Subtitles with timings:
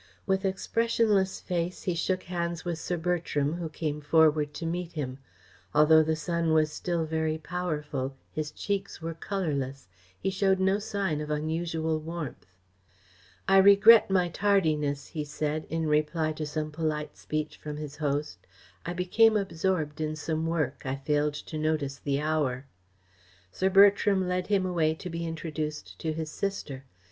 [0.25, 5.19] With expressionless face, he shook hands with Sir Bertram, who came forward to meet him.
[5.75, 9.87] Although the sun was still very powerful, his cheeks were colourless,
[10.19, 12.47] he showed no sign of unusual warmth.
[13.47, 18.39] "I regret my tardiness," he said, in reply to some polite speech from his host.
[18.83, 20.81] "I became absorbed in some work.
[20.83, 22.65] I failed to notice the hour."
[23.51, 26.85] Sir Bertram led him away to be introduced to his sister.